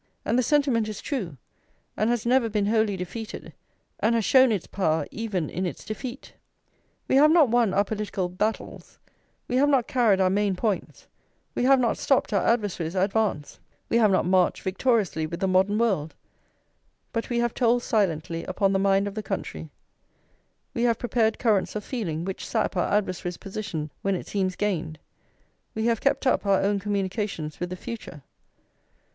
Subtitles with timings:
[0.25, 1.37] And the sentiment is true,
[1.95, 3.53] and has never been wholly defeated,
[3.99, 6.33] and has shown its power even in its defeat.
[7.07, 8.97] We have not won our political battles,
[9.47, 11.05] we have not carried our main points,
[11.53, 13.59] we have not stopped our adversaries' advance,
[13.89, 16.15] we have not marched victoriously with the modern world;
[17.13, 19.69] but we have told silently upon the mind of the country,
[20.73, 24.97] we have prepared currents of feeling which sap our adversaries' position when it seems gained,
[25.75, 28.23] we have kept up our own communications with the future.